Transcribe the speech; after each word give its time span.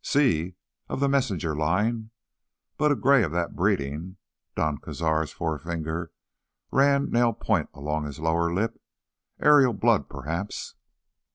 "Sí, 0.03 0.55
of 0.89 0.99
the 0.99 1.07
Messenger 1.07 1.55
line. 1.55 2.09
But 2.75 2.91
a 2.91 2.95
gray 2.95 3.21
of 3.21 3.31
that 3.33 3.55
breeding—" 3.55 4.17
Don 4.55 4.79
Cazar's 4.79 5.31
forefinger 5.31 6.11
ran 6.71 7.11
nail 7.11 7.33
point 7.33 7.69
along 7.71 8.05
his 8.07 8.17
lower 8.17 8.51
lip. 8.51 8.81
"Ariel 9.41 9.73
blood, 9.73 10.09
perhaps?" 10.09 10.73